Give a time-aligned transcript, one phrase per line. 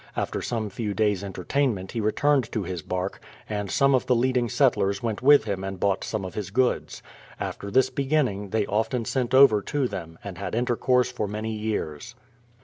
[0.17, 4.49] After some few days' entertainment he returned to his bark, and some of the leading
[4.49, 7.03] settlers went with him and bought some of his goods.
[7.39, 12.15] After this beginning they often sent over to them, and had intercourse for many years.